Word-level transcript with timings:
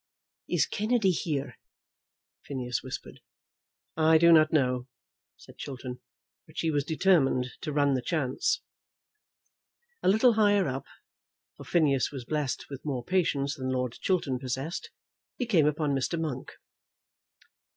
"Is 0.49 0.65
Kennedy 0.65 1.11
here?" 1.11 1.59
Phineas 2.47 2.81
whispered. 2.81 3.19
"I 3.95 4.17
do 4.17 4.31
not 4.31 4.51
know," 4.51 4.87
said 5.37 5.59
Chiltern, 5.59 5.99
"but 6.47 6.57
she 6.57 6.71
was 6.71 6.83
determined 6.83 7.51
to 7.61 7.71
run 7.71 7.93
the 7.93 8.01
chance." 8.01 8.61
A 10.01 10.07
little 10.09 10.33
higher 10.33 10.67
up, 10.67 10.87
for 11.55 11.65
Phineas 11.65 12.09
was 12.09 12.25
blessed 12.25 12.65
with 12.67 12.83
more 12.83 13.03
patience 13.05 13.53
than 13.53 13.69
Lord 13.69 13.93
Chiltern 14.01 14.39
possessed, 14.39 14.89
he 15.37 15.45
came 15.45 15.67
upon 15.67 15.91
Mr. 15.93 16.19
Monk. 16.19 16.53